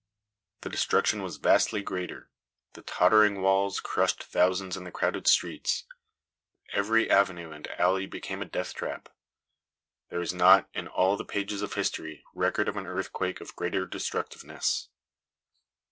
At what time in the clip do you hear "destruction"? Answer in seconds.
0.71-1.21